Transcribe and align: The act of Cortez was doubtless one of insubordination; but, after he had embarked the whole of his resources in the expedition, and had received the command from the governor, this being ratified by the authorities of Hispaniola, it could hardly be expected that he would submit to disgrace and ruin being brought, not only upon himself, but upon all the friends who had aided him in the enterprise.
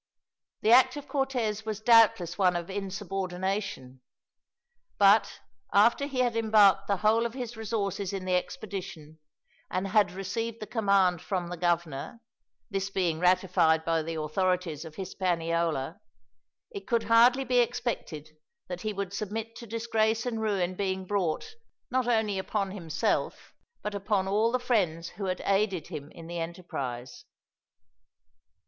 The 0.61 0.71
act 0.71 0.97
of 0.97 1.07
Cortez 1.07 1.63
was 1.63 1.79
doubtless 1.79 2.35
one 2.35 2.55
of 2.55 2.71
insubordination; 2.71 4.01
but, 4.97 5.41
after 5.71 6.07
he 6.07 6.21
had 6.21 6.35
embarked 6.35 6.87
the 6.87 6.97
whole 7.05 7.23
of 7.23 7.35
his 7.35 7.55
resources 7.55 8.11
in 8.11 8.25
the 8.25 8.33
expedition, 8.35 9.19
and 9.69 9.89
had 9.89 10.11
received 10.11 10.59
the 10.59 10.65
command 10.65 11.21
from 11.21 11.49
the 11.49 11.55
governor, 11.55 12.19
this 12.71 12.89
being 12.89 13.19
ratified 13.19 13.85
by 13.85 14.01
the 14.01 14.15
authorities 14.19 14.85
of 14.85 14.95
Hispaniola, 14.95 15.99
it 16.71 16.87
could 16.87 17.03
hardly 17.03 17.43
be 17.43 17.59
expected 17.59 18.29
that 18.69 18.81
he 18.81 18.93
would 18.93 19.13
submit 19.13 19.55
to 19.57 19.67
disgrace 19.67 20.25
and 20.25 20.41
ruin 20.41 20.73
being 20.73 21.05
brought, 21.05 21.53
not 21.91 22.07
only 22.07 22.39
upon 22.39 22.71
himself, 22.71 23.53
but 23.83 23.93
upon 23.93 24.27
all 24.27 24.51
the 24.51 24.57
friends 24.57 25.09
who 25.09 25.25
had 25.25 25.41
aided 25.45 25.89
him 25.89 26.09
in 26.09 26.25
the 26.25 26.39
enterprise. 26.39 27.25